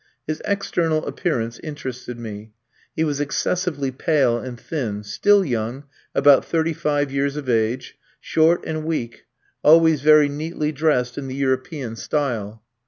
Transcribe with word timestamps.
His 0.25 0.41
external 0.45 1.05
appearance 1.05 1.59
interested 1.59 2.17
me. 2.17 2.53
He 2.95 3.03
was 3.03 3.21
excessively 3.21 3.91
pale 3.91 4.39
and 4.39 4.59
thin, 4.59 5.03
still 5.03 5.45
young 5.45 5.83
about 6.15 6.43
thirty 6.43 6.73
five 6.73 7.11
years 7.11 7.35
of 7.37 7.47
age 7.47 7.99
short 8.19 8.63
and 8.65 8.83
weak, 8.83 9.25
always 9.63 10.01
very 10.01 10.27
neatly 10.27 10.71
dressed 10.71 11.19
in 11.19 11.27
the 11.27 11.35
European 11.35 11.95
style. 11.95 12.63